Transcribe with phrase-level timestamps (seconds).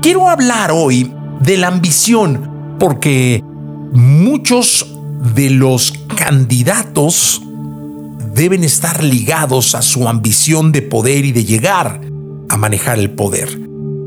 [0.00, 3.42] quiero hablar hoy de la ambición porque
[3.92, 4.86] muchos
[5.34, 7.42] de los candidatos
[8.34, 12.00] deben estar ligados a su ambición de poder y de llegar
[12.48, 13.60] a manejar el poder.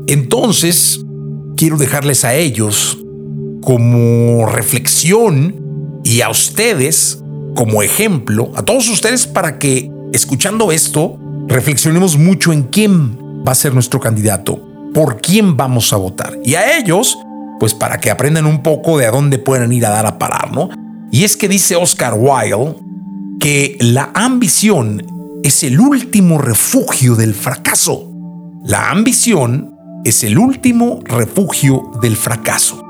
[0.06, 1.04] Entonces,
[1.56, 2.98] quiero dejarles a ellos
[3.62, 7.20] como reflexión y a ustedes
[7.54, 13.16] como ejemplo, a todos ustedes para que, escuchando esto, reflexionemos mucho en quién
[13.46, 16.38] va a ser nuestro candidato, por quién vamos a votar.
[16.42, 17.18] Y a ellos,
[17.60, 20.52] pues para que aprendan un poco de a dónde pueden ir a dar a parar,
[20.52, 20.70] ¿no?
[21.10, 22.76] Y es que dice Oscar Wilde
[23.40, 25.04] que la ambición
[25.42, 28.10] es el último refugio del fracaso.
[28.64, 32.82] La ambición es el último refugio del fracaso.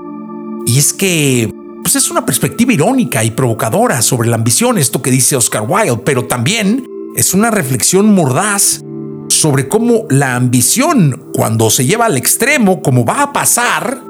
[0.67, 1.53] Y es que
[1.83, 5.99] pues es una perspectiva irónica y provocadora sobre la ambición, esto que dice Oscar Wilde,
[5.99, 8.84] pero también es una reflexión mordaz
[9.45, 14.01] sobre cómo la ambición, cuando se lleva al extremo, como va a pasar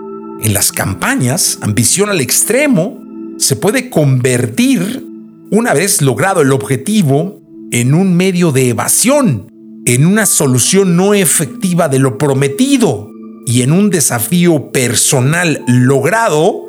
[0.41, 3.03] en las campañas, ambición al extremo,
[3.37, 5.05] se puede convertir,
[5.51, 9.49] una vez logrado el objetivo, en un medio de evasión,
[9.87, 13.11] en una solución no efectiva de lo prometido
[13.45, 16.63] y en un desafío personal logrado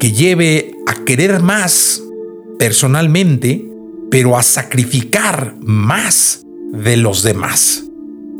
[0.00, 2.02] que lleve a querer más
[2.58, 3.64] personalmente,
[4.10, 7.84] pero a sacrificar más de los demás.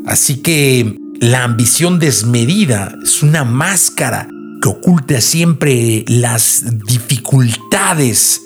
[0.09, 4.27] Así que la ambición desmedida es una máscara
[4.59, 8.41] que oculta siempre las dificultades,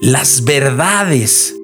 [0.00, 1.54] las verdades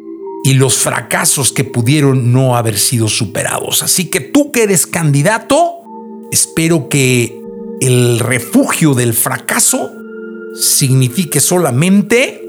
[0.44, 3.82] y los fracasos que pudieron no haber sido superados.
[3.82, 5.80] Así que tú que eres candidato,
[6.30, 7.36] espero que
[7.80, 9.90] el refugio del fracaso
[10.54, 12.40] signifique solamente,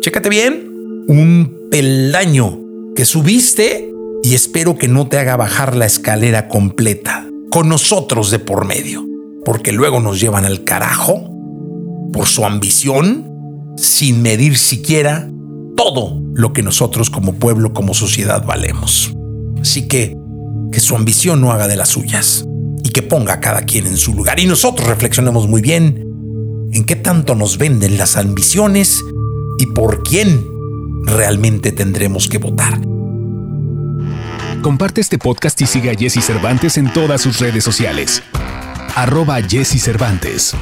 [0.00, 2.60] chécate bien, un peldaño
[2.96, 3.89] que subiste
[4.22, 9.04] y espero que no te haga bajar la escalera completa, con nosotros de por medio,
[9.44, 11.30] porque luego nos llevan al carajo
[12.12, 13.28] por su ambición,
[13.76, 15.28] sin medir siquiera
[15.76, 19.14] todo lo que nosotros como pueblo, como sociedad valemos.
[19.60, 20.16] Así que
[20.70, 22.44] que su ambición no haga de las suyas
[22.84, 24.38] y que ponga a cada quien en su lugar.
[24.38, 26.06] Y nosotros reflexionemos muy bien
[26.72, 29.02] en qué tanto nos venden las ambiciones
[29.58, 30.46] y por quién
[31.04, 32.80] realmente tendremos que votar.
[34.62, 38.22] Comparte este podcast y siga a Jesse Cervantes en todas sus redes sociales.
[38.94, 40.54] Arroba Jesse Cervantes.